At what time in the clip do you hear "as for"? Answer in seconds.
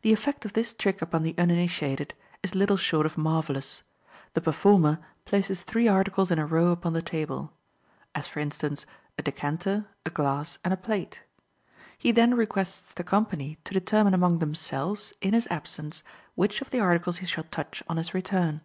8.14-8.40